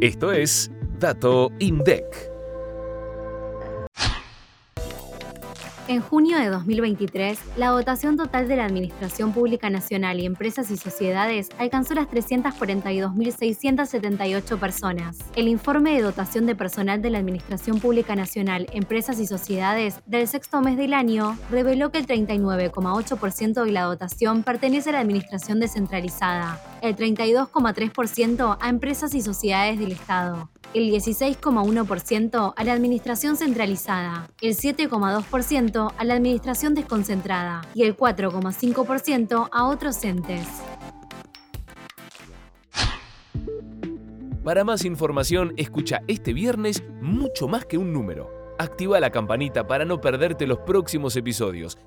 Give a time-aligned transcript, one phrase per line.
[0.00, 2.35] Esto es Dato INDEC.
[5.88, 10.76] En junio de 2023, la dotación total de la Administración Pública Nacional y Empresas y
[10.76, 15.18] Sociedades alcanzó las 342.678 personas.
[15.36, 20.26] El informe de dotación de personal de la Administración Pública Nacional, Empresas y Sociedades del
[20.26, 25.60] sexto mes del año reveló que el 39,8% de la dotación pertenece a la Administración
[25.60, 34.28] descentralizada, el 32,3% a empresas y sociedades del Estado, el 16,1% a la administración centralizada,
[34.42, 40.46] el 7,2% a la administración desconcentrada y el 4,5% a otros entes.
[44.44, 48.30] Para más información, escucha este viernes mucho más que un número.
[48.58, 51.78] Activa la campanita para no perderte los próximos episodios